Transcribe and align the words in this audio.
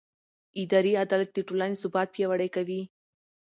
اداري 0.61 0.93
عدالت 1.03 1.29
د 1.33 1.39
ټولنې 1.47 1.75
ثبات 1.81 2.07
پیاوړی 2.15 2.49
کوي. 2.55 2.81